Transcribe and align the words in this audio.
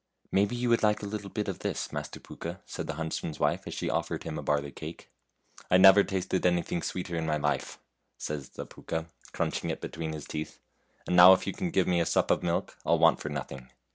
"Maybe 0.31 0.55
you 0.55 0.67
would 0.69 0.81
like 0.81 1.03
a 1.03 1.05
little 1.05 1.29
bit 1.29 1.47
of 1.47 1.59
this, 1.59 1.93
Master 1.93 2.19
Pooka," 2.19 2.59
said 2.65 2.87
the 2.87 2.95
huntsman's 2.95 3.39
wife, 3.39 3.67
as 3.67 3.75
she 3.75 3.87
offered 3.87 4.23
him 4.23 4.39
a 4.39 4.41
barley 4.41 4.71
cake." 4.71 5.11
I 5.69 5.77
never 5.77 6.03
tasted 6.03 6.43
anything 6.43 6.81
sweeter 6.81 7.15
in 7.15 7.27
my 7.27 7.37
life,'' 7.37 7.77
82 7.77 7.77
FAIRY 7.77 7.77
TALES 7.77 8.17
said 8.47 8.53
the 8.55 8.65
Pooka, 8.65 9.05
crunching 9.31 9.69
it 9.69 9.79
between 9.79 10.13
his 10.13 10.25
teeth," 10.25 10.57
and 11.05 11.15
now 11.15 11.33
if 11.33 11.45
you 11.45 11.53
can 11.53 11.69
give 11.69 11.85
me 11.87 11.99
a 12.01 12.07
sup 12.07 12.31
of 12.31 12.41
milk, 12.41 12.79
I'll 12.83 12.97
want 12.97 13.19
for 13.19 13.29
nothing." 13.29 13.67